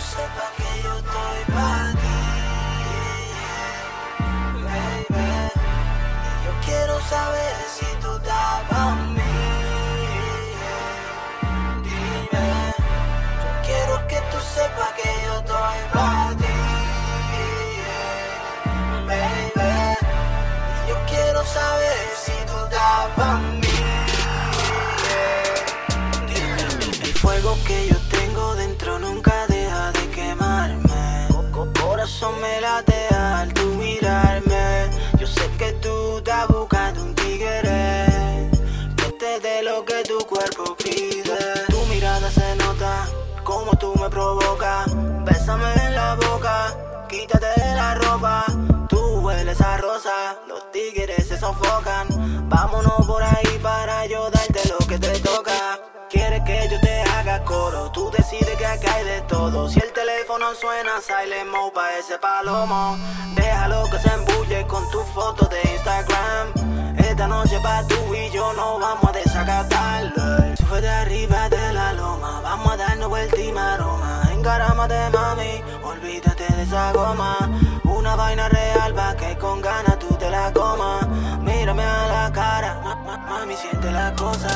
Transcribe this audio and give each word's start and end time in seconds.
sepas 0.00 0.50
que 0.56 0.82
yo 0.82 0.96
estoy 0.96 1.54
para 1.54 1.92
ti. 1.92 2.18
Baby. 4.64 5.30
Y 6.26 6.44
yo 6.44 6.52
quiero 6.64 7.00
saber 7.00 7.54
si 7.76 7.86
tú 8.00 8.16
estás 8.16 8.60
para 8.70 8.94
mí. 9.16 9.36
Dime. 11.84 12.48
Yo 13.44 13.50
quiero 13.66 13.94
que 14.08 14.18
tú 14.30 14.38
sepas 14.54 14.92
que 14.98 15.10
yo 15.26 15.38
estoy 15.40 15.78
para 15.92 16.36
ti. 16.40 16.56
Baby. 19.06 19.70
Y 20.76 20.88
yo 20.88 20.96
quiero 21.10 21.44
saber 21.44 22.00
si 22.24 22.32
tú 22.46 22.56
estás 22.64 23.08
para 23.16 23.34
mí. 23.34 23.39
Tú 43.80 43.94
me 43.98 44.08
provocas. 44.08 44.86
Bésame 45.24 45.72
en 45.86 45.94
la 45.96 46.14
boca, 46.14 46.76
quítate 47.08 47.48
la 47.74 47.94
ropa. 47.94 48.44
Tú 48.88 49.00
hueles 49.22 49.60
a 49.60 49.78
rosa, 49.78 50.36
los 50.46 50.70
tigres 50.70 51.26
se 51.26 51.38
sofocan. 51.38 52.06
Vámonos 52.48 53.06
por 53.06 53.22
ahí 53.22 53.58
para 53.62 54.06
yo 54.06 54.30
darte 54.30 54.60
lo 54.68 54.78
que 54.86 54.98
te 54.98 55.18
toca. 55.20 55.80
Quieres 56.10 56.42
que 56.44 56.68
yo 56.70 56.80
te 56.80 57.02
haga 57.02 57.42
coro, 57.44 57.90
tú 57.92 58.10
decides 58.10 58.56
que 58.56 58.66
acá 58.66 58.94
hay 58.94 59.04
de 59.04 59.20
todo. 59.22 59.68
Si 59.68 59.80
el 59.80 59.92
teléfono 59.92 60.54
suena, 60.54 61.00
silent 61.00 61.50
mode 61.50 61.72
pa' 61.72 61.98
ese 61.98 62.18
palomo. 62.18 62.98
Déjalo 63.34 63.84
que 63.90 63.98
se 63.98 64.12
embulle 64.12 64.66
con 64.66 64.88
tu 64.90 65.00
foto 65.14 65.46
de 65.46 65.60
Instagram. 65.72 66.96
Esta 66.98 67.26
noche 67.28 67.58
pa' 67.62 67.86
tú 67.86 68.14
y 68.14 68.30
yo 68.30 68.52
no 68.54 68.78
vamos 68.78 69.09
y 73.38 73.52
maroma. 73.52 74.22
Encarámate 74.32 75.10
mami, 75.10 75.62
olvídate 75.82 76.46
de 76.54 76.62
esa 76.62 76.92
goma. 76.92 77.36
Una 77.84 78.16
vaina 78.16 78.48
real 78.48 78.94
pa' 78.94 79.14
que 79.16 79.36
con 79.36 79.60
ganas 79.60 79.98
tú 79.98 80.08
te 80.16 80.30
la 80.30 80.52
comas. 80.52 81.06
Mírame 81.40 81.84
a 81.84 82.06
la 82.08 82.32
cara, 82.32 82.80
ma- 82.84 82.96
ma- 82.96 83.16
mami 83.18 83.54
siente 83.56 83.90
la 83.90 84.12
cosa. 84.14 84.48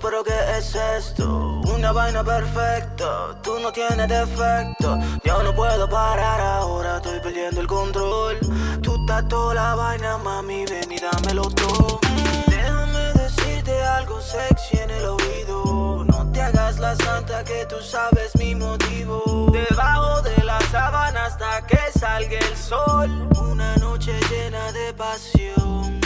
Pero 0.00 0.22
¿qué 0.22 0.38
es 0.58 0.74
esto? 0.74 1.60
Una 1.74 1.92
vaina 1.92 2.22
perfecta, 2.22 3.36
tú 3.42 3.58
no 3.60 3.72
tienes 3.72 4.08
defecto. 4.08 4.98
Yo 5.24 5.42
no 5.42 5.54
puedo 5.54 5.88
parar 5.88 6.40
ahora, 6.40 6.96
estoy 6.96 7.20
perdiendo 7.20 7.60
el 7.60 7.66
control. 7.66 8.38
Tú 8.82 8.94
estás 9.00 9.28
toda 9.28 9.54
la 9.54 9.74
vaina, 9.74 10.18
mami, 10.18 10.64
ven 10.66 10.90
y 10.92 10.98
dámelo 10.98 11.42
todo. 11.50 12.00
Déjame 12.46 13.12
decirte 13.14 13.82
algo 13.82 14.20
sexy 14.20 14.78
en 14.78 14.90
el 14.90 15.04
oído. 15.04 16.04
No 16.06 16.30
te 16.32 16.42
hagas 16.42 16.78
la 16.78 16.94
santa 16.96 17.44
que 17.44 17.66
tú 17.66 17.76
sabes 17.82 18.34
mi 18.36 18.54
motivo. 18.54 19.50
Debajo 19.52 20.22
de 20.22 20.44
la 20.44 20.60
sábana 20.70 21.26
hasta 21.26 21.66
que 21.66 21.80
salga 21.98 22.38
el 22.38 22.56
sol. 22.56 23.28
Una 23.40 23.76
noche 23.76 24.12
llena 24.30 24.72
de 24.72 24.92
pasión. 24.94 26.01